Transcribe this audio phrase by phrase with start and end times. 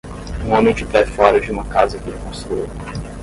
[0.43, 2.65] um homem de pé fora de uma casa que ele construiu